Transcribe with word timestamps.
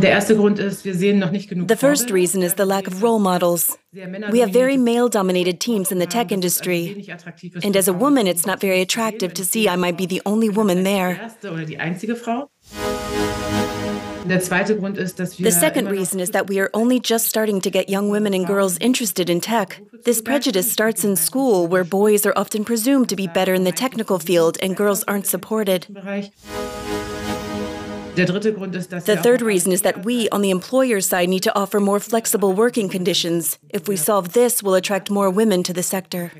The 0.00 1.76
first 1.78 2.10
reason 2.10 2.42
is 2.42 2.54
the 2.54 2.66
lack 2.66 2.86
of 2.86 3.02
role 3.02 3.18
models. 3.18 3.76
We 4.30 4.40
have 4.40 4.50
very 4.50 4.76
male 4.76 5.08
dominated 5.08 5.60
teams 5.60 5.90
in 5.90 5.98
the 5.98 6.06
tech 6.06 6.30
industry. 6.32 7.08
And 7.62 7.76
as 7.76 7.88
a 7.88 7.92
woman, 7.92 8.26
it's 8.26 8.46
not 8.46 8.60
very 8.60 8.80
attractive 8.80 9.32
to 9.34 9.44
see 9.44 9.68
I 9.68 9.76
might 9.76 9.96
be 9.96 10.06
the 10.06 10.22
only 10.26 10.48
woman 10.48 10.82
there. 10.82 11.30
The 14.26 15.56
second 15.56 15.88
reason 15.88 16.18
is 16.18 16.30
that 16.30 16.48
we 16.48 16.58
are 16.58 16.68
only 16.74 16.98
just 16.98 17.28
starting 17.28 17.60
to 17.60 17.70
get 17.70 17.88
young 17.88 18.10
women 18.10 18.34
and 18.34 18.44
girls 18.44 18.76
interested 18.78 19.30
in 19.30 19.40
tech. 19.40 19.80
This 20.04 20.20
prejudice 20.20 20.70
starts 20.70 21.04
in 21.04 21.14
school, 21.14 21.68
where 21.68 21.84
boys 21.84 22.26
are 22.26 22.32
often 22.36 22.64
presumed 22.64 23.08
to 23.10 23.16
be 23.16 23.28
better 23.28 23.54
in 23.54 23.62
the 23.62 23.72
technical 23.72 24.18
field 24.18 24.58
and 24.60 24.76
girls 24.76 25.04
aren't 25.04 25.26
supported. 25.26 25.86
The 28.16 29.20
third 29.22 29.42
reason 29.42 29.72
is 29.72 29.82
that 29.82 30.04
we, 30.04 30.28
on 30.30 30.40
the 30.40 30.50
employer 30.50 31.00
side, 31.00 31.28
need 31.28 31.42
to 31.42 31.54
offer 31.54 31.80
more 31.80 32.00
flexible 32.00 32.52
working 32.52 32.88
conditions. 32.88 33.58
If 33.70 33.88
we 33.88 33.96
solve 33.96 34.32
this, 34.32 34.62
we'll 34.62 34.74
attract 34.74 35.10
more 35.10 35.30
women 35.30 35.62
to 35.64 35.72
the 35.72 35.82
sector. 35.82 36.32